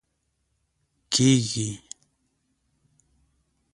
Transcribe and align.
کېږي 1.13 1.67